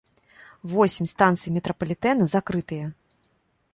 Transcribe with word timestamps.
Восем 0.71 1.09
станцый 1.11 1.53
метрапалітэна 1.57 2.23
закрытыя. 2.35 2.85